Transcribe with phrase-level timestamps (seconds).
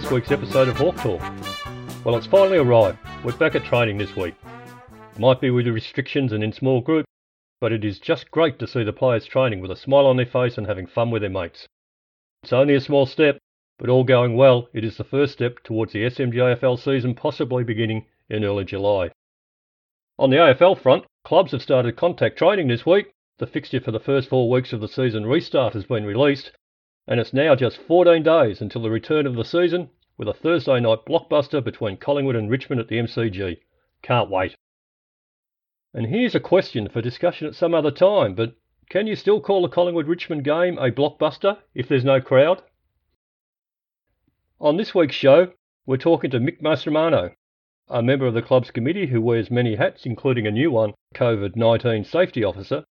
[0.00, 1.20] this week's episode of Hawk Talk.
[2.04, 2.98] Well, it's finally arrived.
[3.22, 4.34] We're back at training this week.
[5.18, 7.06] Might be with the restrictions and in small groups,
[7.60, 10.24] but it is just great to see the players training with a smile on their
[10.24, 11.66] face and having fun with their mates.
[12.42, 13.38] It's only a small step,
[13.78, 18.06] but all going well, it is the first step towards the SMGAFL season possibly beginning
[18.30, 19.10] in early July.
[20.18, 23.10] On the AFL front, clubs have started contact training this week.
[23.38, 26.52] The fixture for the first four weeks of the season restart has been released,
[27.06, 30.80] and it's now just 14 days until the return of the season with a Thursday
[30.80, 33.58] night blockbuster between Collingwood and Richmond at the MCG.
[34.02, 34.54] Can't wait.
[35.92, 38.54] And here's a question for discussion at some other time, but
[38.90, 42.62] can you still call the Collingwood Richmond game a blockbuster if there's no crowd?
[44.60, 45.52] On this week's show,
[45.86, 47.34] we're talking to Mick Mastromanno,
[47.88, 51.56] a member of the club's committee who wears many hats, including a new one, COVID
[51.56, 52.84] 19 safety officer.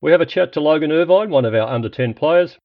[0.00, 2.58] We have a chat to Logan Irvine, one of our under 10 players,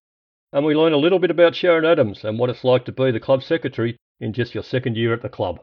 [0.52, 3.12] and we learn a little bit about Sharon Adams and what it's like to be
[3.12, 5.60] the club secretary in just your second year at the club.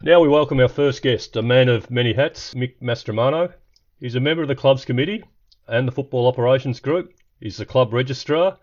[0.00, 3.52] Now we welcome our first guest, a man of many hats, Mick Mastromanno.
[4.00, 5.22] He's a member of the club's committee
[5.66, 7.12] and the football operations group.
[7.40, 8.58] He's the club registrar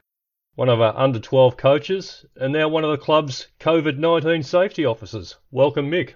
[0.56, 4.86] one of our under 12 coaches, and now one of the club's COVID 19 safety
[4.86, 5.36] officers.
[5.52, 6.14] Welcome, Mick.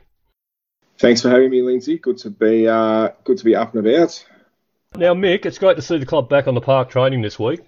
[0.97, 1.97] Thanks for having me, Lindsay.
[1.97, 4.25] Good to be uh, good to be up and about.
[4.95, 7.61] Now, Mick, it's great to see the club back on the park training this week,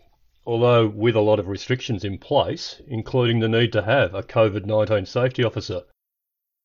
[0.45, 4.65] although with a lot of restrictions in place, including the need to have a COVID
[4.65, 5.81] 19 safety officer.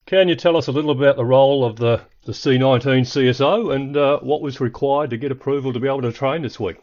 [0.06, 3.96] Can you tell us a little about the role of the, the C19 CSO and
[3.96, 6.76] uh, what was required to get approval to be able to train this week?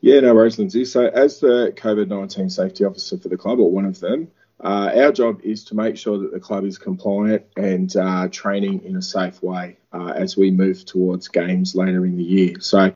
[0.00, 0.84] Yeah, no worries, Lindsay.
[0.84, 4.28] So, as the COVID 19 safety officer for the club, or one of them,
[4.62, 8.84] uh, our job is to make sure that the club is compliant and uh, training
[8.84, 12.60] in a safe way uh, as we move towards games later in the year.
[12.60, 12.92] So,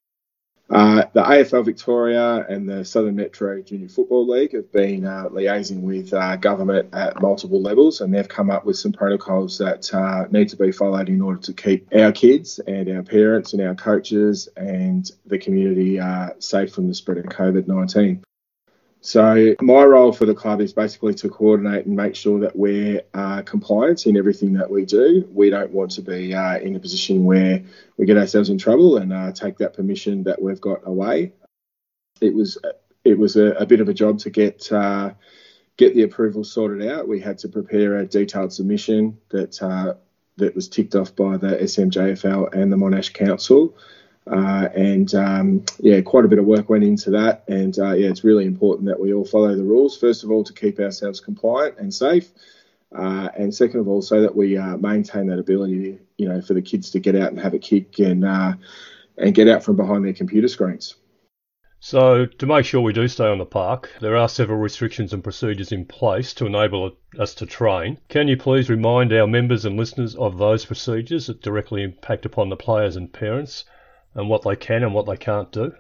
[0.71, 5.81] uh, the AFL Victoria and the Southern Metro Junior Football League have been uh, liaising
[5.81, 10.27] with uh, government at multiple levels, and they've come up with some protocols that uh,
[10.31, 13.75] need to be followed in order to keep our kids and our parents and our
[13.75, 18.23] coaches and the community uh, safe from the spread of COVID 19.
[19.03, 23.03] So my role for the club is basically to coordinate and make sure that we're
[23.15, 25.27] uh, compliant in everything that we do.
[25.33, 27.65] We don't want to be uh, in a position where
[27.97, 31.33] we get ourselves in trouble and uh, take that permission that we've got away.
[32.21, 32.59] It was
[33.03, 35.15] it was a, a bit of a job to get uh,
[35.79, 37.09] get the approval sorted out.
[37.09, 39.95] We had to prepare a detailed submission that uh,
[40.37, 43.75] that was ticked off by the SMJFL and the Monash Council.
[44.31, 47.43] Uh, and um, yeah, quite a bit of work went into that.
[47.49, 49.99] And uh, yeah, it's really important that we all follow the rules.
[49.99, 52.31] First of all, to keep ourselves compliant and safe,
[52.95, 56.55] uh, and second of all, so that we uh, maintain that ability, you know, for
[56.55, 58.53] the kids to get out and have a kick and uh,
[59.19, 60.95] and get out from behind their computer screens.
[61.83, 65.25] So, to make sure we do stay on the park, there are several restrictions and
[65.25, 67.99] procedures in place to enable us to train.
[68.09, 72.51] Can you please remind our members and listeners of those procedures that directly impact upon
[72.51, 73.65] the players and parents?
[74.15, 75.73] And what they can and what they can't do?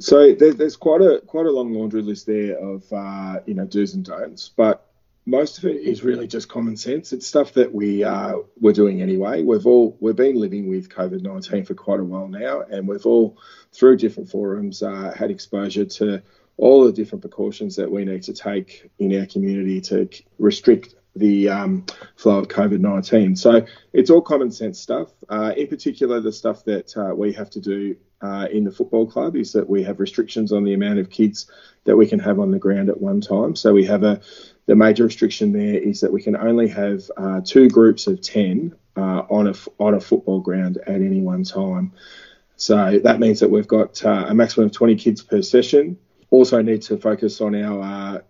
[0.00, 3.94] So there's quite a quite a long laundry list there of uh, you know do's
[3.94, 4.88] and don'ts, but
[5.24, 7.12] most of it is really just common sense.
[7.12, 9.42] It's stuff that we uh, we're doing anyway.
[9.42, 13.06] We've all we've been living with COVID nineteen for quite a while now, and we've
[13.06, 13.38] all
[13.72, 16.22] through different forums uh, had exposure to
[16.56, 21.48] all the different precautions that we need to take in our community to restrict the
[21.48, 21.84] um,
[22.16, 23.36] flow of COVID 19.
[23.36, 25.08] So it's all common sense stuff.
[25.28, 29.06] Uh, in particular, the stuff that uh, we have to do uh, in the football
[29.06, 31.50] club is that we have restrictions on the amount of kids
[31.84, 33.56] that we can have on the ground at one time.
[33.56, 34.20] So we have a
[34.66, 38.74] the major restriction there is that we can only have uh, two groups of 10
[38.96, 41.92] uh, on a on a football ground at any one time.
[42.56, 45.98] So that means that we've got uh, a maximum of 20 kids per session.
[46.30, 48.22] Also need to focus on our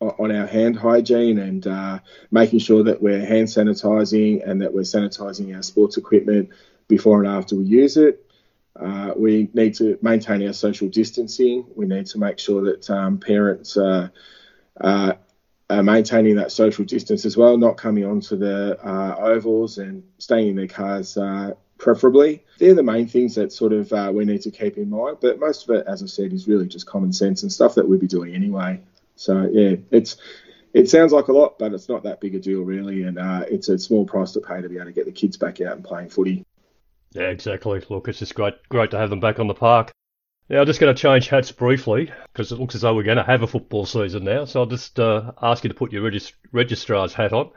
[0.00, 1.98] on our hand hygiene and uh,
[2.30, 6.50] making sure that we're hand sanitizing and that we're sanitizing our sports equipment
[6.86, 8.24] before and after we use it.
[8.78, 11.66] Uh, we need to maintain our social distancing.
[11.74, 14.10] We need to make sure that um, parents uh,
[15.70, 20.48] are maintaining that social distance as well, not coming onto the uh, ovals and staying
[20.48, 22.44] in their cars uh, preferably.
[22.58, 25.18] They're the main things that sort of uh, we need to keep in mind.
[25.20, 27.88] But most of it, as I said, is really just common sense and stuff that
[27.88, 28.80] we'd be doing anyway.
[29.18, 30.16] So yeah, it's
[30.74, 33.44] it sounds like a lot, but it's not that big a deal really, and uh,
[33.48, 35.76] it's a small price to pay to be able to get the kids back out
[35.76, 36.44] and playing footy.
[37.12, 37.82] Yeah, exactly.
[37.88, 39.92] Look, it's just great, great to have them back on the park.
[40.48, 43.18] Now, I'm just going to change hats briefly because it looks as though we're going
[43.18, 44.44] to have a football season now.
[44.44, 47.50] So I'll just uh, ask you to put your regist- registrar's hat on.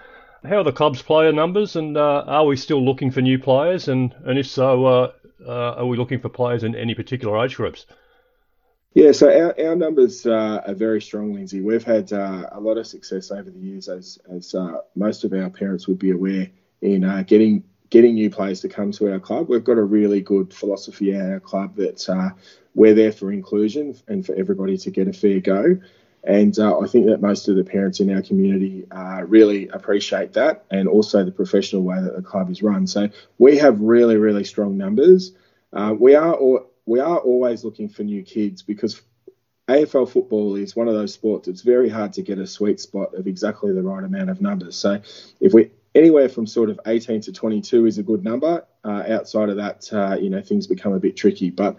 [0.43, 3.87] How are the club's player numbers, and uh, are we still looking for new players?
[3.87, 5.11] And, and if so, uh,
[5.45, 7.85] uh, are we looking for players in any particular age groups?
[8.93, 11.61] Yeah, so our, our numbers uh, are very strong, Lindsay.
[11.61, 15.31] We've had uh, a lot of success over the years, as, as uh, most of
[15.31, 16.49] our parents would be aware,
[16.81, 19.49] in uh, getting getting new players to come to our club.
[19.49, 22.29] We've got a really good philosophy at our club that uh,
[22.73, 25.77] we're there for inclusion and for everybody to get a fair go.
[26.23, 28.85] And uh, I think that most of the parents in our community
[29.25, 32.87] really appreciate that and also the professional way that the club is run.
[32.87, 33.09] So
[33.39, 35.33] we have really, really strong numbers.
[35.99, 39.01] we are all, we are always looking for new kids because
[39.69, 41.47] AFL football is one of those sports.
[41.47, 44.75] It's very hard to get a sweet spot of exactly the right amount of numbers.
[44.75, 45.01] So
[45.39, 48.65] if we anywhere from sort of 18 to 22 is a good number.
[48.83, 51.49] Uh, outside of that, uh, you know, things become a bit tricky.
[51.49, 51.77] But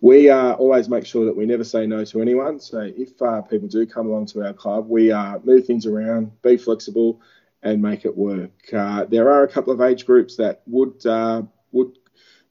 [0.00, 2.60] we uh, always make sure that we never say no to anyone.
[2.60, 6.40] So if uh, people do come along to our club, we uh, move things around,
[6.42, 7.20] be flexible,
[7.64, 8.52] and make it work.
[8.72, 11.02] Uh, there are a couple of age groups that would
[11.72, 11.96] would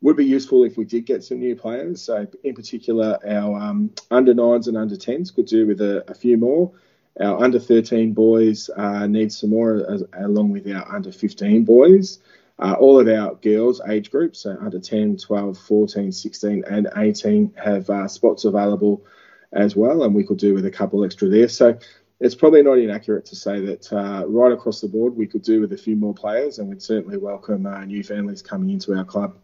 [0.02, 2.02] would be useful if we did get some new players.
[2.02, 6.16] So, in particular, our um, under nines and under 10s could do with a, a
[6.16, 6.72] few more.
[7.20, 12.20] Our under 13 boys uh, need some more, as, along with our under 15 boys.
[12.58, 17.54] Uh, all of our girls' age groups, so under 10, 12, 14, 16, and 18,
[17.64, 19.04] have uh, spots available
[19.52, 21.48] as well, and we could do with a couple extra there.
[21.48, 21.78] So,
[22.20, 25.60] it's probably not inaccurate to say that uh, right across the board we could do
[25.60, 29.04] with a few more players, and we'd certainly welcome uh, new families coming into our
[29.04, 29.36] club.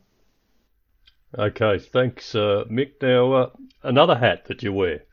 [1.36, 3.02] Okay, thanks, uh, Mick.
[3.02, 3.50] Now, uh,
[3.84, 5.04] another hat that you wear.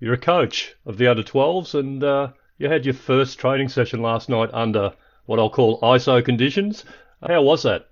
[0.00, 4.02] You're a coach of the under 12s, and uh, you had your first training session
[4.02, 4.94] last night under
[5.26, 6.84] what I'll call ISO conditions.
[7.22, 7.88] How was that?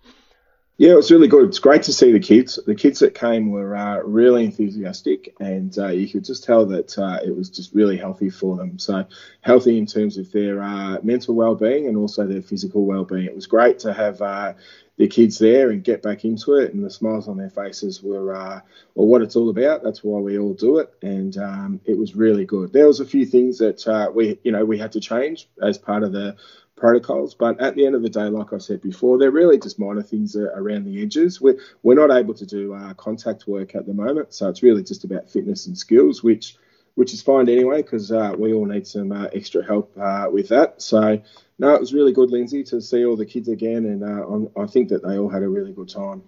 [0.80, 1.48] Yeah, it was really good.
[1.48, 2.56] It's great to see the kids.
[2.64, 6.96] The kids that came were uh, really enthusiastic, and uh, you could just tell that
[6.96, 8.78] uh, it was just really healthy for them.
[8.78, 9.04] So,
[9.40, 13.24] healthy in terms of their uh, mental well-being and also their physical well-being.
[13.24, 14.54] It was great to have uh,
[14.98, 18.32] the kids there and get back into it, and the smiles on their faces were
[18.32, 18.60] uh,
[18.94, 19.82] well what it's all about.
[19.82, 22.72] That's why we all do it, and um, it was really good.
[22.72, 26.04] There was a few things that we you know we had to change as part
[26.04, 26.36] of the
[26.78, 29.78] protocols, but at the end of the day, like I said before, they're really just
[29.78, 31.40] minor things around the edges.
[31.40, 34.82] We're we're not able to do uh, contact work at the moment, so it's really
[34.82, 36.56] just about fitness and skills, which
[36.94, 40.48] which is fine anyway because uh, we all need some uh, extra help uh, with
[40.48, 40.82] that.
[40.82, 41.22] So
[41.58, 44.66] no, it was really good, Lindsay, to see all the kids again, and uh, I
[44.66, 46.22] think that they all had a really good time.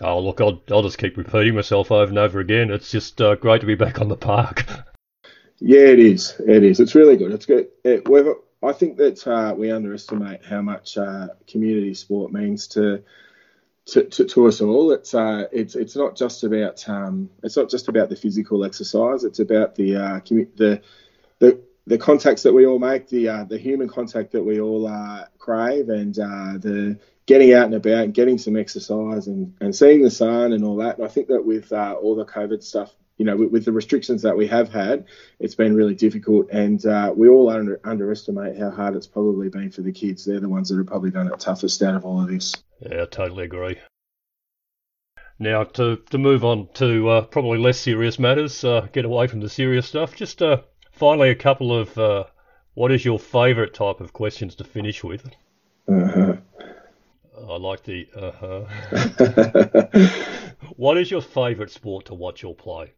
[0.00, 2.70] Oh, look, I'll, I'll just keep repeating myself over and over again.
[2.70, 4.64] It's just uh, great to be back on the park.
[5.58, 6.40] yeah, it is.
[6.46, 6.80] It is.
[6.80, 7.32] It's really good.
[7.32, 7.68] It's good.
[7.84, 8.06] It,
[8.62, 13.02] I think that uh, we underestimate how much uh, community sport means to,
[13.86, 14.92] to, to, to us all.
[14.92, 19.24] It's uh, it's it's not just about um, it's not just about the physical exercise.
[19.24, 20.82] It's about the uh, commu- the
[21.38, 24.86] the the contacts that we all make, the uh, the human contact that we all
[24.86, 30.02] uh, crave, and the getting out and about and getting some exercise and, and seeing
[30.02, 30.98] the sun and all that.
[30.98, 34.22] And I think that with all the COVID stuff, you know, with, with, the restrictions
[34.22, 35.04] that we have had,
[35.40, 39.70] it's been really difficult, and uh, we all under, underestimate how hard it's probably been
[39.70, 40.24] for the kids.
[40.24, 42.54] They're the ones that have probably done it toughest out of all of this.
[42.78, 43.76] Yeah, I totally agree.
[45.38, 49.50] Now, to, to move on to uh, probably less serious matters, get away from the
[49.50, 50.40] serious stuff, just
[50.92, 52.24] finally, a couple of uh,
[52.72, 55.26] what is your favourite type of questions to finish with?
[55.86, 56.36] Uh-huh.
[57.38, 58.64] I like the uh-huh.
[60.76, 62.94] what is your favourite sport to watch or play?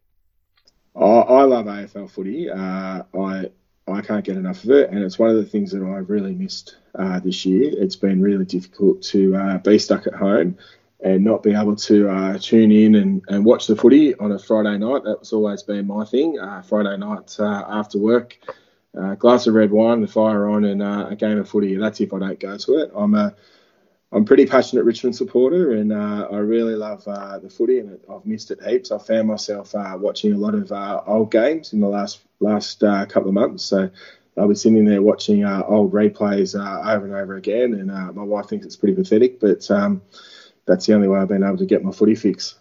[0.95, 2.49] I, I love AFL footy.
[2.49, 3.49] Uh, I
[3.85, 6.33] I can't get enough of it, and it's one of the things that I've really
[6.33, 7.69] missed uh, this year.
[7.75, 10.57] It's been really difficult to uh, be stuck at home
[11.01, 14.39] and not be able to uh, tune in and, and watch the footy on a
[14.39, 15.01] Friday night.
[15.03, 16.39] That's always been my thing.
[16.39, 18.39] Uh, Friday night uh, after work,
[18.93, 21.75] a glass of red wine, the fire on, and uh, a game of footy.
[21.75, 22.91] That's if I don't go to it.
[22.95, 23.35] I'm a
[24.13, 28.25] I'm pretty passionate Richmond supporter, and uh, I really love uh, the footy, and I've
[28.27, 28.91] missed it heaps.
[28.91, 30.71] I found myself watching a lot of
[31.07, 33.63] old games in the last last couple of months.
[33.63, 33.89] So
[34.37, 38.67] I'll be sitting there watching old replays over and over again, and my wife thinks
[38.67, 40.03] it's pretty pathetic, but um,
[40.67, 42.55] that's the only way I've been able to get my footy fix.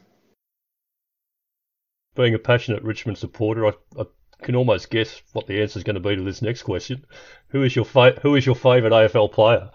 [2.14, 4.04] Being a passionate Richmond supporter, I, I
[4.42, 7.04] can almost guess what the answer is going to be to this next question.
[7.48, 9.70] Who is your fa- who is your favourite AFL player?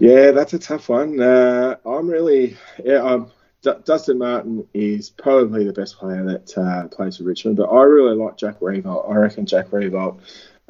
[0.00, 1.20] Yeah, that's a tough one.
[1.20, 3.24] Uh, I'm really yeah.
[3.62, 7.82] D- Dustin Martin is probably the best player that uh, plays for Richmond, but I
[7.82, 9.10] really like Jack Riewoldt.
[9.10, 10.18] I reckon Jack Riewoldt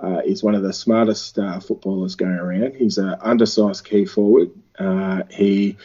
[0.03, 2.75] uh, is one of the smartest uh, footballers going around.
[2.77, 4.51] He's an undersized key forward.
[4.79, 5.77] Uh, he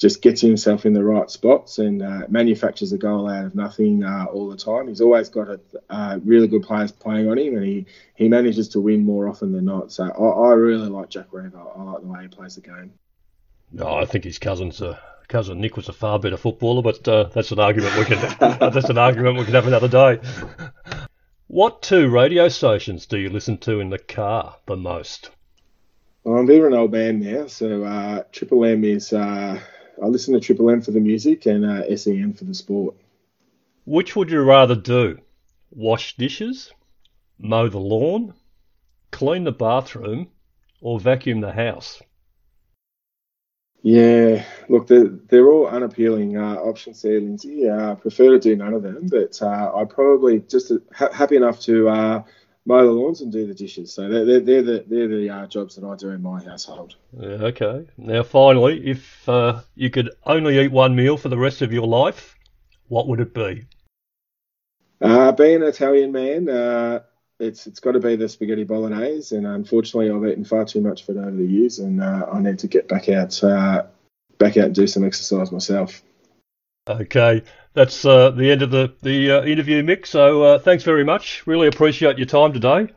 [0.00, 4.02] just gets himself in the right spots and uh, manufactures a goal out of nothing
[4.02, 4.88] uh, all the time.
[4.88, 8.70] He's always got a, uh, really good players playing on him, and he, he manages
[8.70, 9.92] to win more often than not.
[9.92, 11.54] So I, I really like Jack Reeve.
[11.54, 12.94] I, I, like the way he plays the game.
[13.72, 17.24] No, I think his cousin's uh, cousin Nick was a far better footballer, but uh,
[17.24, 20.18] that's an argument we can that's an argument we can have another day.
[21.46, 25.30] What two radio stations do you listen to in the car the most?
[26.24, 29.12] Well, I'm a bit of an old man now, so uh, Triple M is
[30.02, 32.94] I listen to Triple M for the music and uh, SEN for the sport.
[33.84, 35.18] Which would you rather do?
[35.70, 36.72] Wash dishes,
[37.38, 38.34] mow the lawn,
[39.10, 40.28] clean the bathroom,
[40.80, 42.02] or vacuum the house?
[43.82, 47.68] Yeah, look, they're, they're all unappealing uh, options there, Lindsay.
[47.68, 51.36] Uh, I prefer to do none of them, but uh, I probably just ha- happy
[51.36, 52.22] enough to uh,
[52.70, 53.92] mow the lawns and do the dishes.
[53.92, 56.94] So they're, they're, the they're the uh, jobs that I do in my household.
[57.18, 57.86] Yeah, okay.
[57.98, 61.86] Now, finally, if uh, you could only eat one meal for the rest of your
[61.86, 62.36] life,
[62.88, 63.66] what would it be?
[65.00, 67.00] Uh, being an Italian man, uh,
[67.38, 71.02] it's it's got to be the spaghetti bolognese, and unfortunately, I've eaten far too much
[71.02, 73.86] of it over the years, and uh, I need to get back out uh,
[74.38, 76.02] back out and do some exercise myself.
[77.00, 77.42] Okay,
[77.74, 80.06] that's uh, the end of the the uh, interview, Mick.
[80.06, 81.46] So uh, thanks very much.
[81.46, 82.88] Really appreciate your time today.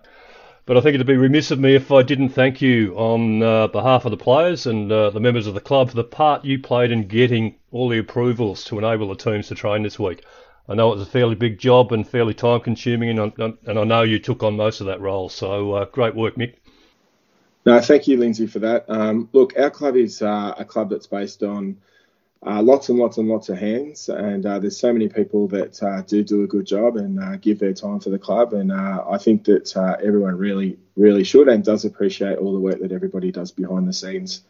[0.66, 3.68] But I think it'd be remiss of me if I didn't thank you on uh,
[3.68, 6.58] behalf of the players and uh, the members of the club for the part you
[6.58, 10.24] played in getting all the approvals to enable the teams to train this week.
[10.70, 13.78] I know it was a fairly big job and fairly time consuming, and I, and
[13.78, 15.28] I know you took on most of that role.
[15.28, 16.56] So uh, great work, Mick.
[17.66, 18.86] No, thank you, Lindsay, for that.
[18.88, 21.78] Um, look, our club is a club that's based on
[22.46, 25.82] uh, lots and lots and lots of hands, and uh, there's so many people that
[25.82, 28.72] uh, do do a good job and uh, give their time for the club, and
[28.72, 32.80] uh, I think that uh, everyone really, really should and does appreciate all the work
[32.82, 34.44] that everybody does behind the scenes.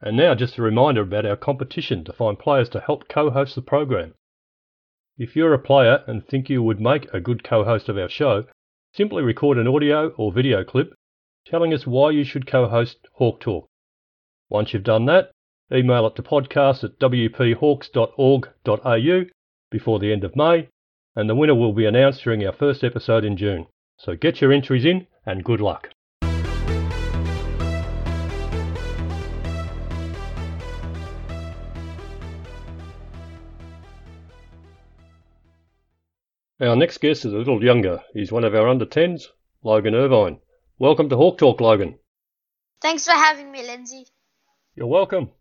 [0.00, 3.54] And now, just a reminder about our competition to find players to help co host
[3.54, 4.14] the program.
[5.16, 8.46] If you're a player and think you would make a good co-host of our show,
[8.92, 10.92] simply record an audio or video clip
[11.46, 13.68] telling us why you should co-host Hawk Talk.
[14.48, 15.30] Once you've done that,
[15.72, 19.24] email it to podcast at wphawks.org.au
[19.70, 20.68] before the end of May,
[21.14, 23.66] and the winner will be announced during our first episode in June.
[23.98, 25.90] So get your entries in and good luck.
[36.64, 38.02] Our next guest is a little younger.
[38.14, 39.24] He's one of our under 10s,
[39.62, 40.38] Logan Irvine.
[40.78, 41.98] Welcome to Hawk Talk, Logan.
[42.80, 44.06] Thanks for having me, Lindsay.
[44.74, 45.32] You're welcome.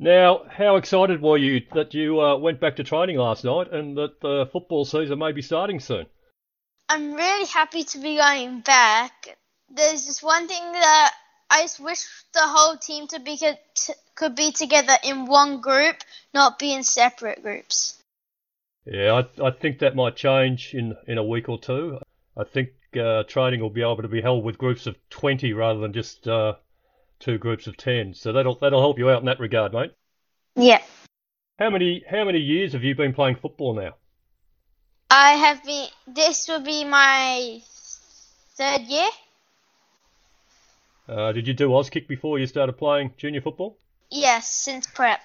[0.00, 3.96] Now, how excited were you that you uh, went back to training last night and
[3.96, 6.06] that the football season may be starting soon?
[6.88, 9.36] I'm really happy to be going back.
[9.70, 11.14] There's just one thing that
[11.48, 13.58] I just wish the whole team to be could,
[14.16, 15.98] could be together in one group,
[16.34, 18.01] not be in separate groups.
[18.84, 21.98] Yeah, I, I think that might change in, in a week or two.
[22.36, 22.70] I think
[23.00, 26.26] uh, training will be able to be held with groups of 20 rather than just
[26.26, 26.54] uh,
[27.20, 28.14] two groups of 10.
[28.14, 29.92] So that'll that'll help you out in that regard, mate.
[30.56, 30.82] Yeah.
[31.58, 33.94] How many how many years have you been playing football now?
[35.10, 35.88] I have been.
[36.06, 37.60] This will be my
[38.56, 39.08] third year.
[41.08, 43.76] Uh, did you do Auskick before you started playing junior football?
[44.10, 45.20] Yes, since prep.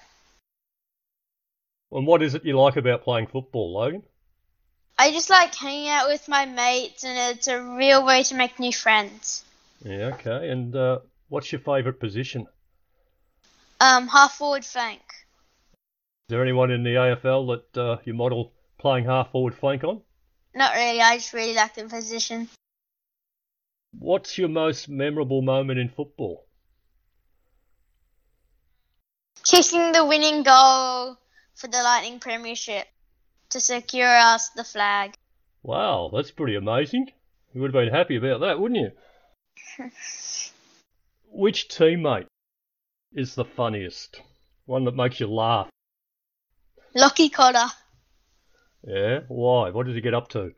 [1.90, 4.02] And what is it you like about playing football, Logan?
[4.98, 8.58] I just like hanging out with my mates, and it's a real way to make
[8.58, 9.44] new friends.
[9.84, 10.50] Yeah, okay.
[10.50, 12.46] And uh, what's your favourite position?
[13.80, 15.00] Um, half forward flank.
[16.28, 20.02] Is there anyone in the AFL that uh, you model playing half forward flank on?
[20.54, 21.00] Not really.
[21.00, 22.48] I just really like the position.
[23.92, 26.44] What's your most memorable moment in football?
[29.44, 31.16] Kicking the winning goal
[31.58, 32.86] for the Lightning Premiership
[33.50, 35.14] to secure us the flag.
[35.64, 37.08] Wow, that's pretty amazing.
[37.52, 38.92] You would have been happy about that, wouldn't
[39.78, 39.84] you?
[41.32, 42.26] Which teammate
[43.12, 44.22] is the funniest?
[44.66, 45.68] One that makes you laugh?
[46.94, 47.72] Lockie Cotter.
[48.86, 49.70] Yeah, why?
[49.70, 50.52] What did he get up to?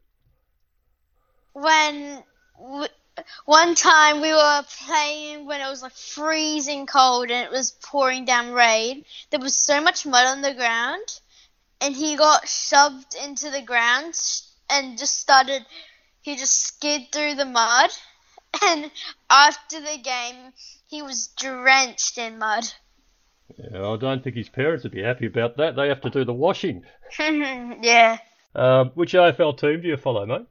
[1.54, 2.22] When
[3.44, 8.24] one time we were playing when it was like freezing cold and it was pouring
[8.24, 9.04] down rain.
[9.30, 11.20] There was so much mud on the ground,
[11.80, 14.14] and he got shoved into the ground
[14.68, 15.64] and just started.
[16.22, 17.90] He just skid through the mud,
[18.62, 18.90] and
[19.30, 20.52] after the game,
[20.88, 22.64] he was drenched in mud.
[23.58, 25.76] Yeah, I don't think his parents would be happy about that.
[25.76, 26.84] They have to do the washing.
[27.18, 28.18] yeah.
[28.54, 30.46] Um, which AFL team do you follow, mate?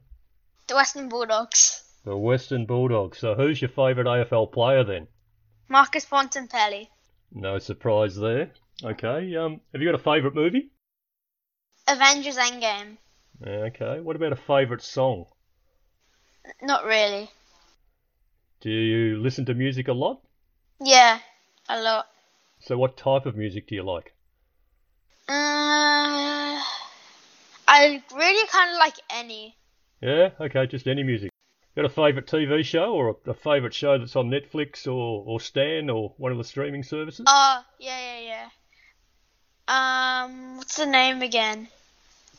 [0.66, 1.82] The Western Bulldogs.
[2.04, 3.18] The Western Bulldogs.
[3.18, 5.06] So who's your favourite AFL player then?
[5.68, 6.88] Marcus Bontempelli.
[7.32, 8.52] No surprise there.
[8.82, 9.36] Okay.
[9.36, 10.70] Um, have you got a favourite movie?
[11.86, 12.96] Avengers Endgame.
[13.46, 14.00] Okay.
[14.00, 15.26] What about a favourite song?
[16.62, 17.30] Not really.
[18.60, 20.20] Do you listen to music a lot?
[20.80, 21.18] Yeah,
[21.68, 22.06] a lot.
[22.60, 24.14] So what type of music do you like?
[25.28, 26.60] Uh,
[27.68, 29.56] I really kind of like any.
[30.02, 30.30] Yeah.
[30.40, 30.66] Okay.
[30.66, 31.29] Just any music.
[31.76, 35.40] Got a favourite TV show or a, a favourite show that's on Netflix or, or
[35.40, 37.26] Stan or one of the streaming services?
[37.28, 38.48] Oh, yeah, yeah,
[39.68, 40.24] yeah.
[40.24, 41.68] Um, what's the name again?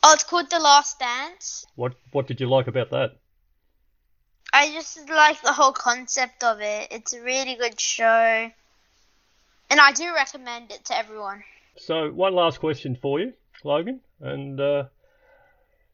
[0.02, 1.66] Oh, it's called The Last Dance.
[1.76, 3.16] What What did you like about that?
[4.52, 6.88] I just like the whole concept of it.
[6.90, 8.50] It's a really good show.
[9.70, 11.42] And I do recommend it to everyone.
[11.78, 13.32] So one last question for you,
[13.64, 14.84] Logan, and uh,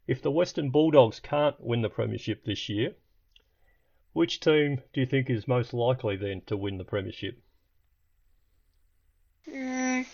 [0.08, 2.94] if the Western Bulldogs can't win the premiership this year,
[4.18, 7.38] which team do you think is most likely then to win the premiership?
[9.48, 10.04] Mm.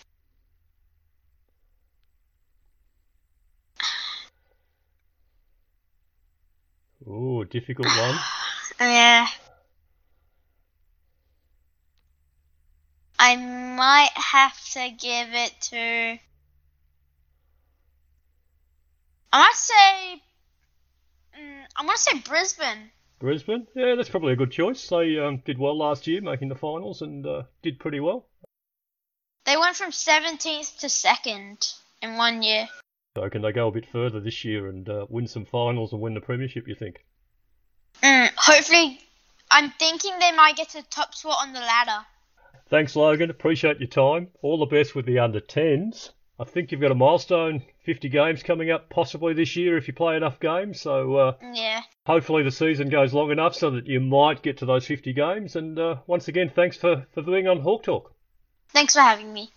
[7.07, 8.15] Ooh, difficult one.
[8.79, 9.25] Yeah.
[13.17, 16.19] I might have to give it to.
[19.33, 20.21] I might say.
[21.39, 22.91] Mm, I'm gonna say Brisbane.
[23.19, 23.67] Brisbane?
[23.75, 24.87] Yeah, that's probably a good choice.
[24.87, 28.27] They um, did well last year, making the finals, and uh, did pretty well.
[29.45, 32.67] They went from 17th to 2nd in one year.
[33.15, 36.01] So can they go a bit further this year and uh, win some finals and
[36.01, 36.67] win the premiership?
[36.67, 37.05] You think?
[38.03, 38.99] Mm, hopefully,
[39.49, 42.05] I'm thinking they might get a top spot on the ladder.
[42.69, 43.29] Thanks, Logan.
[43.29, 44.29] Appreciate your time.
[44.41, 46.09] All the best with the under 10s.
[46.37, 49.93] I think you've got a milestone 50 games coming up possibly this year if you
[49.93, 50.81] play enough games.
[50.81, 51.81] So uh, Yeah.
[52.05, 55.55] hopefully the season goes long enough so that you might get to those 50 games.
[55.55, 58.13] And uh, once again, thanks for, for being on Hawk Talk.
[58.73, 59.51] Thanks for having me.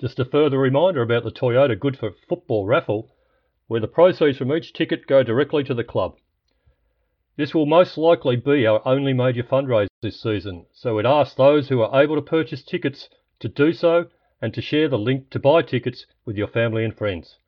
[0.00, 3.10] Just a further reminder about the Toyota Good for Football raffle,
[3.70, 6.16] where the proceeds from each ticket go directly to the club.
[7.36, 11.68] This will most likely be our only major fundraiser this season, so we'd ask those
[11.68, 14.08] who are able to purchase tickets to do so
[14.42, 17.38] and to share the link to buy tickets with your family and friends.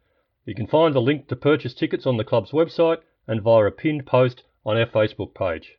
[0.44, 3.72] You can find the link to purchase tickets on the club's website and via a
[3.72, 5.76] pinned post on our Facebook page.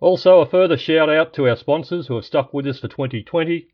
[0.00, 3.68] Also, a further shout out to our sponsors who have stuck with us for 2020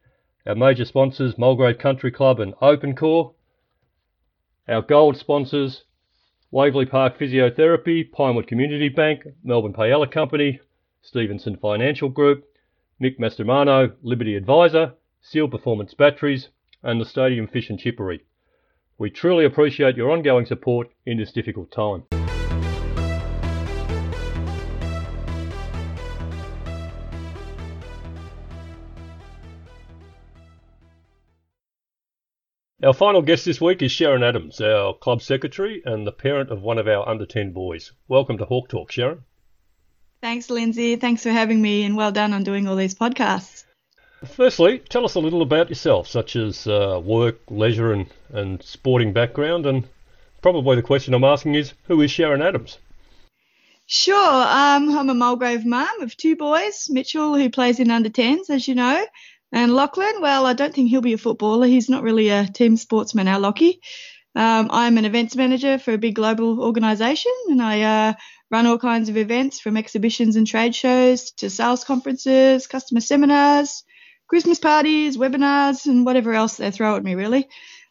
[0.46, 3.32] our major sponsors Mulgrave Country Club and OpenCore,
[4.68, 5.84] our gold sponsors
[6.50, 10.60] Waverley Park Physiotherapy, Pinewood Community Bank, Melbourne Paella Company,
[11.02, 12.44] Stevenson Financial Group,
[13.02, 16.48] Mick Mastromanno, Liberty Advisor, Seal Performance Batteries,
[16.82, 18.24] and the Stadium Fish and Chippery.
[18.96, 22.04] We truly appreciate your ongoing support in this difficult time.
[32.86, 36.62] Our final guest this week is Sharon Adams, our club secretary and the parent of
[36.62, 37.90] one of our under 10 boys.
[38.06, 39.24] Welcome to Hawk Talk, Sharon.
[40.22, 40.94] Thanks, Lindsay.
[40.94, 43.64] Thanks for having me, and well done on doing all these podcasts.
[44.24, 49.12] Firstly, tell us a little about yourself, such as uh, work, leisure, and, and sporting
[49.12, 49.66] background.
[49.66, 49.88] And
[50.40, 52.78] probably the question I'm asking is who is Sharon Adams?
[53.86, 54.14] Sure.
[54.16, 58.68] Um, I'm a Mulgrave mum of two boys Mitchell, who plays in under 10s, as
[58.68, 59.04] you know,
[59.52, 60.20] and Lachlan.
[60.20, 61.66] Well, I don't think he'll be a footballer.
[61.66, 63.80] He's not really a team sportsman, our Lockie.
[64.34, 68.12] Um, I'm an events manager for a big global organisation, and I uh,
[68.50, 73.82] run all kinds of events from exhibitions and trade shows to sales conferences, customer seminars,
[74.28, 77.48] Christmas parties, webinars, and whatever else they throw at me, really.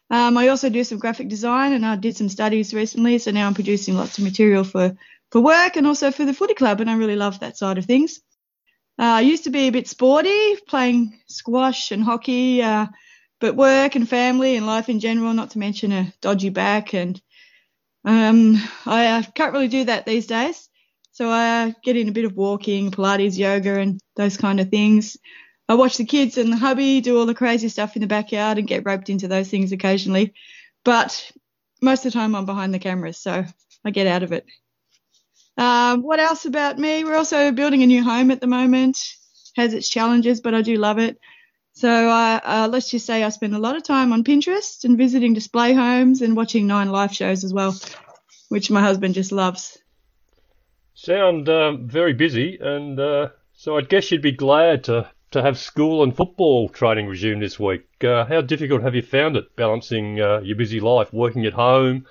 [0.08, 3.48] Um, I also do some graphic design, and I did some studies recently, so now
[3.48, 4.96] I'm producing lots of material for,
[5.32, 7.86] for work and also for the footy club, and I really love that side of
[7.86, 8.20] things.
[8.98, 12.86] Uh, I used to be a bit sporty, playing squash and hockey, uh,
[13.40, 17.20] but work and family and life in general, not to mention a dodgy back, and
[18.04, 18.56] um,
[18.86, 20.68] I uh, can't really do that these days.
[21.12, 24.70] So I uh, get in a bit of walking, Pilates, yoga, and those kind of
[24.70, 25.16] things.
[25.68, 28.58] I watch the kids and the hubby do all the crazy stuff in the backyard
[28.58, 30.34] and get roped into those things occasionally.
[30.84, 31.32] But
[31.82, 33.44] most of the time I'm behind the cameras, so
[33.84, 34.46] I get out of it.
[35.56, 37.04] Um, what else about me?
[37.04, 38.98] We're also building a new home at the moment.
[39.56, 41.18] Has its challenges, but I do love it.
[41.72, 44.96] So uh, uh, let's just say I spend a lot of time on Pinterest and
[44.98, 47.74] visiting display homes and watching Nine Live shows as well,
[48.48, 49.78] which my husband just loves.
[50.94, 55.58] sound um, very busy, and uh, so I guess you'd be glad to, to have
[55.58, 57.86] school and football training resume this week.
[58.02, 62.06] Uh, how difficult have you found it balancing uh, your busy life, working at home,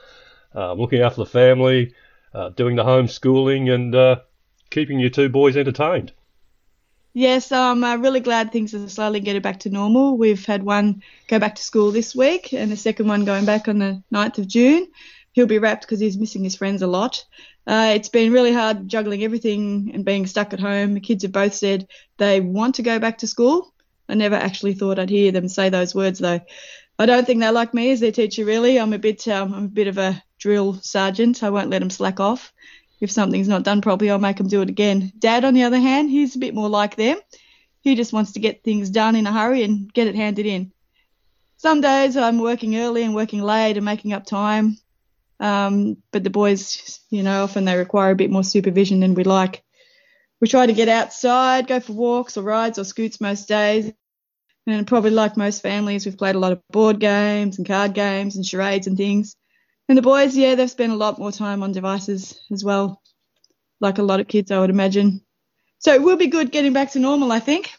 [0.55, 1.93] uh, looking after the family,
[2.36, 4.21] uh, doing the homeschooling, and
[4.69, 6.12] keeping your two boys entertained?
[7.17, 10.17] Yes, I'm uh, really glad things are slowly getting back to normal.
[10.17, 13.69] We've had one go back to school this week and the second one going back
[13.69, 14.88] on the 9th of June.
[15.32, 17.24] He'll be rapt because he's missing his friends a lot.
[17.65, 20.93] Uh, it's been really hard juggling everything and being stuck at home.
[20.93, 23.74] The kids have both said they want to go back to school.
[24.10, 26.41] I never actually thought I'd hear them say those words though.
[27.00, 28.78] I don't think they like me as their teacher really.
[28.78, 31.43] I'm a bit um, I'm a bit of a drill sergeant.
[31.43, 32.53] I won't let him slack off
[32.99, 35.12] if something's not done properly, I'll make him do it again.
[35.19, 37.17] Dad, on the other hand, he's a bit more like them.
[37.81, 40.71] He just wants to get things done in a hurry and get it handed in.
[41.58, 44.77] Some days I'm working early and working late and making up time.
[45.39, 49.23] Um, but the boys, you know, often they require a bit more supervision than we
[49.23, 49.63] like.
[50.41, 53.91] We try to get outside, go for walks or rides or scoots most days.
[54.67, 58.36] And probably like most families, we've played a lot of board games and card games
[58.36, 59.36] and charades and things.
[59.88, 63.02] And the boys, yeah, they've spent a lot more time on devices as well,
[63.80, 65.21] like a lot of kids, I would imagine.
[65.80, 67.71] So it will be good getting back to normal, I think.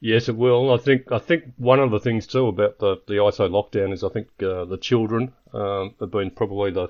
[0.00, 0.72] Yes, it will.
[0.72, 4.02] I think I think one of the things too about the the ISO lockdown is
[4.02, 6.88] I think uh, the children um, have been probably the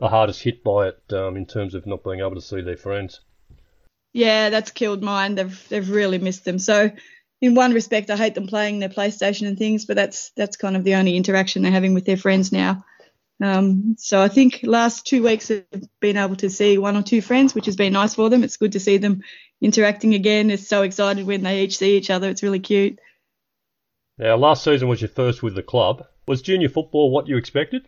[0.00, 2.78] the hardest hit by it um, in terms of not being able to see their
[2.78, 3.20] friends.
[4.14, 5.34] Yeah, that's killed mine.
[5.34, 6.58] They've they've really missed them.
[6.58, 6.90] So
[7.42, 10.76] in one respect, I hate them playing their PlayStation and things, but that's that's kind
[10.76, 12.84] of the only interaction they're having with their friends now.
[13.40, 15.64] Um, so I think last two weeks have
[16.00, 18.42] been able to see one or two friends, which has been nice for them.
[18.42, 19.22] It's good to see them
[19.60, 20.50] interacting again.
[20.50, 22.30] It's so excited when they each see each other.
[22.30, 22.98] It's really cute.
[24.18, 26.06] Now, last season was your first with the club.
[26.26, 27.86] Was junior football what you expected?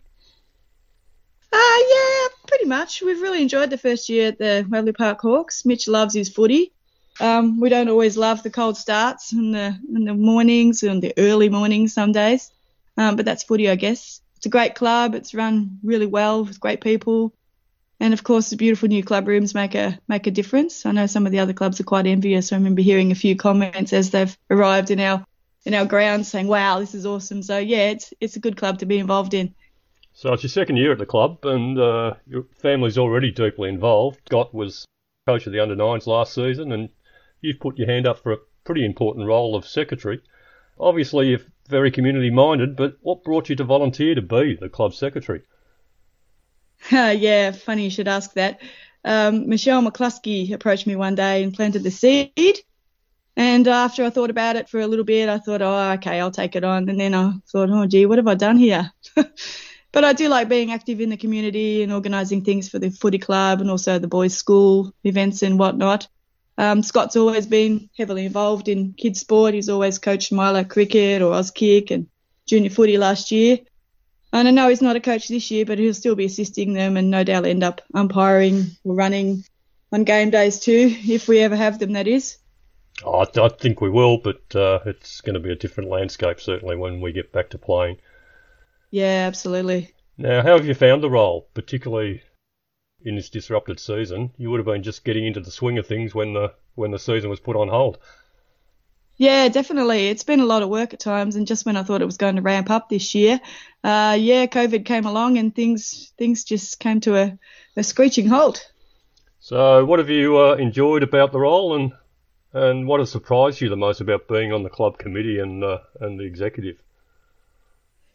[1.51, 3.01] Uh, yeah, pretty much.
[3.01, 5.65] We've really enjoyed the first year at the Waverley Park Hawks.
[5.65, 6.71] Mitch loves his footy.
[7.19, 11.13] Um, we don't always love the cold starts and the, and the mornings and the
[11.17, 12.51] early mornings some days,
[12.95, 14.21] um, but that's footy, I guess.
[14.39, 15.15] It's a great club.
[15.15, 17.33] It's run really well with great people.
[17.99, 20.85] And of course, the beautiful new club rooms make a make a difference.
[20.85, 22.53] I know some of the other clubs are quite envious.
[22.53, 25.25] I remember hearing a few comments as they've arrived in our
[25.65, 28.79] in our grounds saying, "Wow, this is awesome." So yeah, it's it's a good club
[28.79, 29.53] to be involved in.
[30.13, 34.21] So it's your second year at the club, and uh, your family's already deeply involved.
[34.27, 34.85] Scott was
[35.27, 36.87] coach of the under nines last season, and
[37.41, 40.21] you've put your hand up for a pretty important role of secretary.
[40.79, 44.93] Obviously, you're very community minded, but what brought you to volunteer to be the club
[44.93, 45.43] secretary?
[46.91, 48.61] Yeah, funny you should ask that.
[49.03, 52.61] Um, Michelle McCluskey approached me one day and planted the seed.
[53.35, 56.31] And after I thought about it for a little bit, I thought, oh, okay, I'll
[56.31, 56.89] take it on.
[56.89, 58.91] And then I thought, oh, gee, what have I done here?
[59.15, 63.19] but I do like being active in the community and organising things for the footy
[63.19, 66.07] club and also the boys' school events and whatnot.
[66.59, 69.53] Um, Scott's always been heavily involved in kids sport.
[69.53, 72.07] He's always coached Milo cricket or Auskick and
[72.47, 73.59] junior footy last year.
[74.33, 76.97] And I know he's not a coach this year, but he'll still be assisting them
[76.97, 79.45] and no doubt end up umpiring or running
[79.93, 82.37] on game days too, if we ever have them, that is.
[83.05, 86.41] Oh, I, I think we will, but uh, it's going to be a different landscape
[86.41, 87.99] certainly when we get back to playing.
[88.91, 89.93] Yeah, absolutely.
[90.17, 92.21] Now, how have you found the role, particularly
[93.03, 96.13] in this disrupted season, you would have been just getting into the swing of things
[96.13, 97.97] when the when the season was put on hold.
[99.17, 100.07] Yeah, definitely.
[100.07, 102.15] It's been a lot of work at times, and just when I thought it was
[102.15, 103.41] going to ramp up this year,
[103.83, 107.39] uh, yeah, COVID came along and things things just came to a,
[107.75, 108.71] a screeching halt.
[109.41, 111.91] So, what have you uh, enjoyed about the role, and
[112.53, 115.79] and what has surprised you the most about being on the club committee and uh,
[115.99, 116.77] and the executive?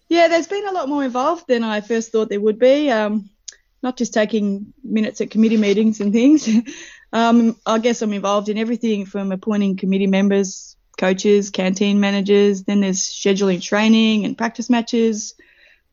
[0.09, 2.90] Yeah, there's been a lot more involved than I first thought there would be.
[2.90, 3.31] Um,
[3.85, 6.49] not just taking minutes at committee meetings and things.
[7.12, 12.64] um, I guess I'm involved in everything from appointing committee members, coaches, canteen managers.
[12.64, 15.35] Then there's scheduling training and practice matches,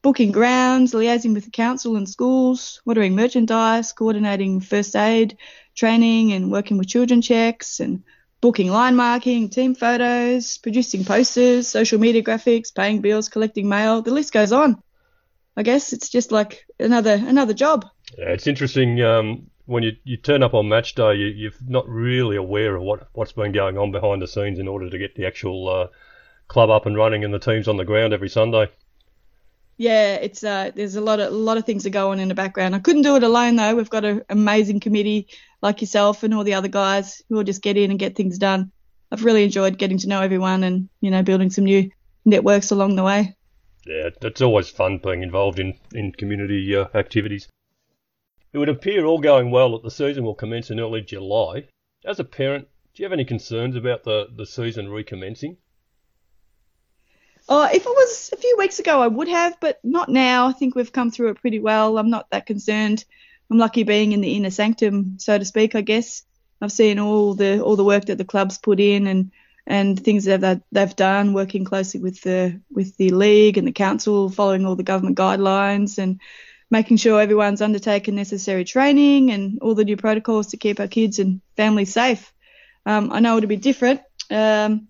[0.02, 5.38] booking grounds, liaising with the council and schools, ordering merchandise, coordinating first aid
[5.76, 8.04] training and working with children checks and
[8.40, 14.02] booking line marking, team photos, producing posters, social media graphics, paying bills, collecting mail.
[14.02, 14.82] The list goes on.
[15.58, 17.86] I guess it's just like another another job.
[18.18, 21.88] Yeah, it's interesting um, when you, you turn up on match day, you, you're not
[21.88, 25.16] really aware of what what's been going on behind the scenes in order to get
[25.16, 25.88] the actual uh,
[26.48, 28.70] club up and running and the teams on the ground every Sunday.
[29.78, 32.30] Yeah, it's uh, there's a lot of a lot of things that go on in
[32.30, 32.76] the background.
[32.76, 33.76] I couldn't do it alone though.
[33.76, 35.28] We've got an amazing committee
[35.62, 38.38] like yourself and all the other guys who will just get in and get things
[38.38, 38.72] done.
[39.12, 41.90] I've really enjoyed getting to know everyone and you know building some new
[42.24, 43.36] networks along the way
[43.86, 47.48] yeah, it's always fun being involved in in community uh, activities.
[48.54, 51.68] It would appear all going well that the season will commence in early July.
[52.04, 55.58] As a parent, do you have any concerns about the, the season recommencing?
[57.48, 60.48] Oh, if it was a few weeks ago, I would have, but not now.
[60.48, 61.98] I think we've come through it pretty well.
[61.98, 63.06] I'm not that concerned.
[63.50, 65.76] I'm lucky being in the inner sanctum, so to speak.
[65.76, 66.24] I guess
[66.62, 69.32] I've seen all the all the work that the clubs put in and
[69.68, 74.30] and things that they've done, working closely with the with the league and the council,
[74.30, 76.20] following all the government guidelines and
[76.70, 81.20] making sure everyone's undertaken necessary training and all the new protocols to keep our kids
[81.20, 82.34] and families safe.
[82.86, 84.02] Um, I know it'll be different.
[84.30, 84.88] Um,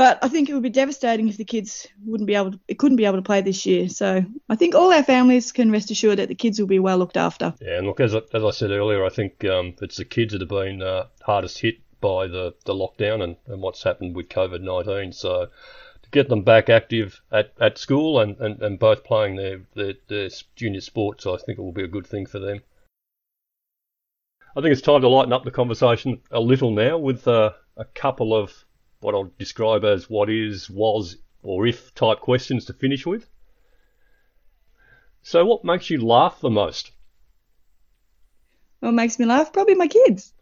[0.00, 2.78] but I think it would be devastating if the kids wouldn't be able to, it
[2.78, 3.86] couldn't be able to play this year.
[3.90, 6.96] So I think all our families can rest assured that the kids will be well
[6.96, 7.52] looked after.
[7.60, 10.32] Yeah, and look, as I, as I said earlier, I think um, it's the kids
[10.32, 14.28] that have been uh, hardest hit by the, the lockdown and, and what's happened with
[14.28, 15.12] COVID 19.
[15.12, 15.46] So
[16.02, 19.94] to get them back active at, at school and, and, and both playing their, their,
[20.08, 22.62] their junior sports, I think it will be a good thing for them.
[24.56, 27.84] I think it's time to lighten up the conversation a little now with uh, a
[27.84, 28.64] couple of
[29.00, 33.28] what I'll describe as what is, was, or if type questions to finish with.
[35.22, 36.90] So, what makes you laugh the most?
[38.80, 39.52] What makes me laugh?
[39.52, 40.32] Probably my kids.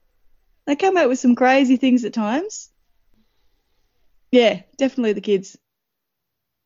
[0.69, 2.69] They come out with some crazy things at times.
[4.31, 5.57] Yeah, definitely the kids.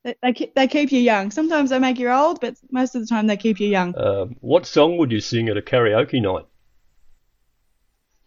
[0.03, 1.31] They, they, they keep you young.
[1.31, 3.97] Sometimes they make you old, but most of the time they keep you young.
[3.97, 6.47] Um, what song would you sing at a karaoke night?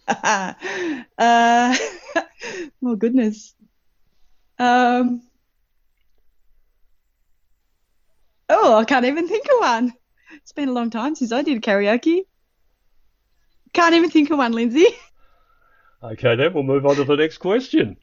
[1.17, 1.75] uh,
[2.81, 3.53] oh goodness.
[4.57, 5.23] Um,
[8.47, 9.93] oh, I can't even think of one.
[10.35, 12.21] It's been a long time since I did karaoke.
[13.73, 14.87] Can't even think of one, Lindsay.
[16.11, 17.97] Okay, then we'll move on to the next question.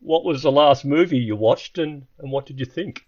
[0.00, 3.06] what was the last movie you watched and, and what did you think?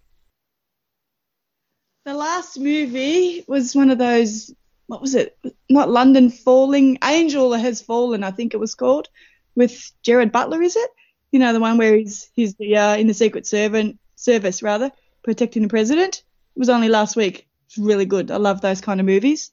[2.05, 4.51] The last movie was one of those,
[4.87, 5.37] what was it?
[5.69, 9.07] Not London Falling, Angel Has Fallen, I think it was called
[9.53, 10.89] with Jared Butler, is it?
[11.31, 14.91] You know, the one where he's he's the uh, in the Secret Servant Service rather
[15.23, 16.23] protecting the president.
[16.55, 17.47] It was only last week.
[17.67, 18.31] It's really good.
[18.31, 19.51] I love those kind of movies.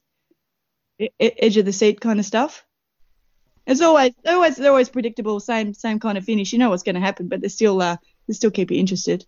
[1.19, 2.65] Edge of the seat kind of stuff.
[3.65, 6.51] It's always always they're always predictable, same same kind of finish.
[6.51, 9.25] You know what's going to happen, but they still uh, they still keep you interested.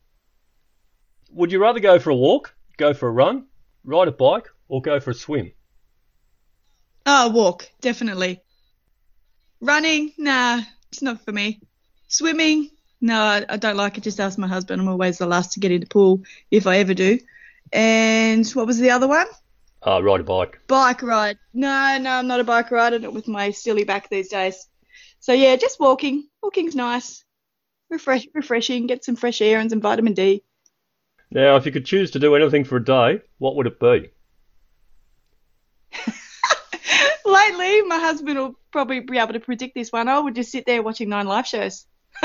[1.32, 3.46] Would you rather go for a walk, go for a run,
[3.84, 5.52] ride a bike, or go for a swim?
[7.06, 8.42] Oh, walk definitely.
[9.62, 10.62] Running, nah,
[10.92, 11.62] it's not for me.
[12.08, 12.70] Swimming,
[13.02, 14.04] no, I, don't like it.
[14.04, 14.82] Just ask my husband.
[14.82, 17.20] I'm always the last to get in the pool if I ever do.
[17.72, 19.28] And what was the other one?
[19.86, 20.60] Uh, ride a bike.
[20.68, 21.38] Bike ride.
[21.54, 22.98] No, no, I'm not a bike rider.
[22.98, 24.68] Not with my silly back these days.
[25.20, 26.28] So yeah, just walking.
[26.42, 27.24] Walking's nice.
[27.92, 28.88] Refresh, refreshing.
[28.88, 30.44] Get some fresh air and some vitamin D.
[31.30, 34.10] Now, if you could choose to do anything for a day, what would it be?
[37.26, 40.08] Lately, my husband will probably be able to predict this one.
[40.08, 41.86] I would just sit there watching nine live shows.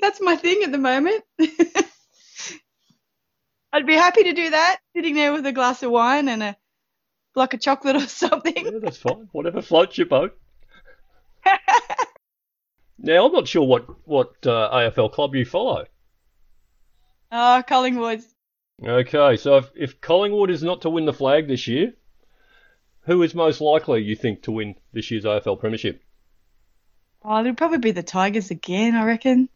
[0.00, 1.22] That's my thing at the moment.
[3.74, 6.56] I'd be happy to do that, sitting there with a glass of wine and a
[7.34, 8.54] block of chocolate or something.
[8.56, 9.28] Yeah, that's fine.
[9.32, 10.38] Whatever floats your boat.
[12.98, 15.86] now, I'm not sure what what uh, AFL club you follow.
[17.32, 18.22] Oh, Collingwood.
[18.80, 21.94] Okay, so if, if Collingwood is not to win the flag this year,
[23.06, 26.00] who is most likely, you think, to win this year's AFL Premiership?
[27.24, 29.48] Oh, it'll probably be the Tigers again, I reckon.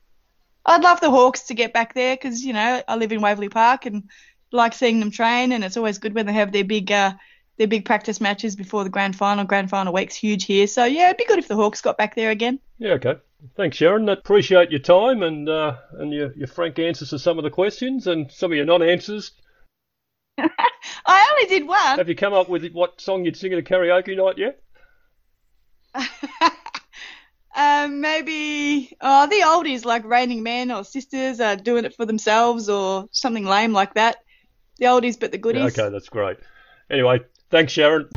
[0.69, 3.49] I'd love the Hawks to get back there because, you know, I live in Waverley
[3.49, 4.11] Park and
[4.53, 7.15] like seeing them train, and it's always good when they have their big uh,
[7.57, 9.45] their big practice matches before the grand final.
[9.45, 12.15] Grand final week's huge here, so yeah, it'd be good if the Hawks got back
[12.15, 12.61] there again.
[12.79, 13.17] Yeah, okay.
[13.57, 14.09] Thanks, Sharon.
[14.09, 18.07] Appreciate your time and uh, and your, your frank answers to some of the questions
[18.07, 19.33] and some of your non-answers.
[20.39, 21.99] I only did one.
[21.99, 24.61] Have you come up with what song you'd sing at a karaoke night yet?
[27.59, 32.69] um, maybe oh the oldies like Raining Men or Sisters are doing it for themselves
[32.69, 34.19] or something lame like that.
[34.79, 35.77] The oldies but the goodies.
[35.77, 36.39] Yeah, okay, that's great.
[36.89, 38.09] Anyway, thanks, Sharon.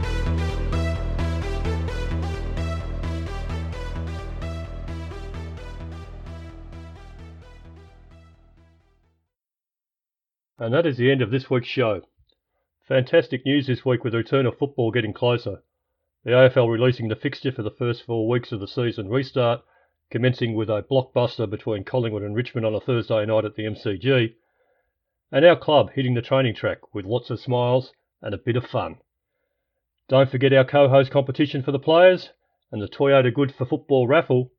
[10.60, 12.02] And that is the end of this week's show.
[12.88, 15.64] Fantastic news this week with the return of football getting closer.
[16.24, 19.64] The AFL releasing the fixture for the first four weeks of the season restart,
[20.12, 24.36] commencing with a blockbuster between Collingwood and Richmond on a Thursday night at the MCG,
[25.32, 28.68] and our club hitting the training track with lots of smiles and a bit of
[28.68, 28.98] fun.
[30.10, 32.30] Don't forget our co-host competition for the players
[32.72, 34.52] and the Toyota Good for Football raffle.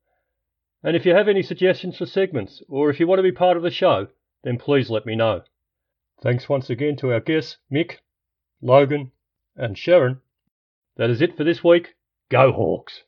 [0.83, 3.57] And if you have any suggestions for segments, or if you want to be part
[3.57, 4.09] of the show,
[4.43, 5.43] then please let me know.
[6.21, 7.99] Thanks once again to our guests, Mick,
[8.61, 9.13] Logan,
[9.55, 10.23] and Sharon.
[10.97, 11.95] That is it for this week.
[12.31, 13.03] Go Hawks!